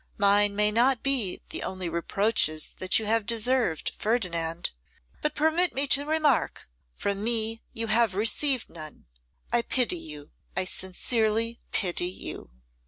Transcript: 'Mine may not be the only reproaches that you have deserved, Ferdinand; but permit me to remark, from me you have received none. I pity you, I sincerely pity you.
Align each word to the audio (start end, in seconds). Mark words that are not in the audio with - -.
'Mine 0.17 0.55
may 0.55 0.71
not 0.71 1.03
be 1.03 1.41
the 1.49 1.61
only 1.61 1.87
reproaches 1.87 2.71
that 2.79 2.97
you 2.97 3.05
have 3.05 3.23
deserved, 3.23 3.91
Ferdinand; 3.99 4.71
but 5.21 5.35
permit 5.35 5.75
me 5.75 5.85
to 5.85 6.07
remark, 6.07 6.67
from 6.95 7.23
me 7.23 7.61
you 7.71 7.85
have 7.85 8.15
received 8.15 8.67
none. 8.67 9.05
I 9.53 9.61
pity 9.61 9.99
you, 9.99 10.31
I 10.57 10.65
sincerely 10.65 11.59
pity 11.71 12.09
you. 12.09 12.49